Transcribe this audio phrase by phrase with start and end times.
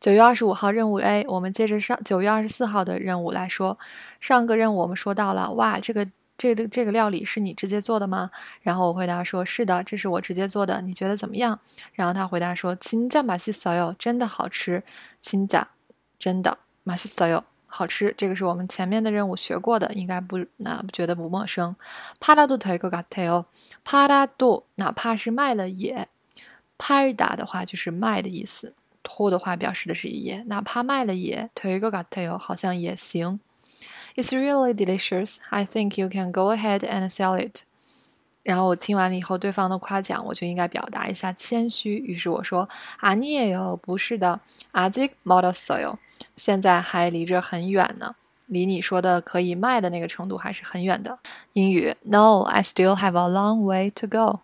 [0.00, 3.78] 九月二十五号任务 A，我们接着上九月二十四号的任务来说。
[4.18, 8.30] 上个任务我们说到了，哇，这个这个这个料理是你直接做的吗？
[8.62, 11.58] 然后我回答说，是的，这是我直接做的，你觉得怎么样？
[11.92, 14.82] 然后他回答说，진짜맛있어 요， 真的好吃，
[15.22, 15.64] 진짜
[16.18, 18.12] 真的맛있어 요， 好吃。
[18.18, 21.76] 这个是我们前面的任务学过的，应该不那觉得不陌生。
[22.18, 23.44] 파라도될것같아 요，
[23.84, 26.08] 파라 도， 哪怕是卖了也，
[26.76, 28.74] 팔다的话就是卖的意思。
[29.06, 33.40] 托的话表示的是也，哪怕卖了也，推一个嘎推哦，好像也行。
[34.14, 35.38] It's really delicious.
[35.50, 37.62] I think you can go ahead and sell it.
[38.42, 41.94] 然后我听完了以后，对方的夸奖，我就应该表达一下谦虚。
[41.96, 44.40] 于是我说：“啊，你也有，不是的，
[44.72, 45.96] 아직못했어 요。
[46.36, 51.18] 现在还离着很远呢，离你说的可以卖的那个程度还是很远的。”
[51.54, 54.40] 英语：No, I still have a long way to go.